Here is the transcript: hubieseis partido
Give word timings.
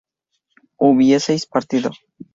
hubieseis 0.77 1.45
partido 1.45 1.91